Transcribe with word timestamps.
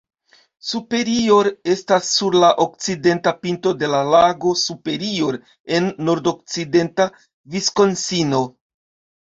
Superior 0.67 1.49
estas 1.73 2.07
sur 2.13 2.37
la 2.45 2.49
okcidenta 2.65 3.33
pinto 3.43 3.73
de 3.83 3.91
la 3.97 4.01
lago 4.15 4.55
Superior 4.63 5.39
en 5.81 5.91
nordokcidenta 6.09 7.09
Viskonsino. 7.57 8.43